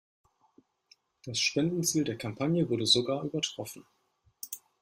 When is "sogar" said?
2.87-3.23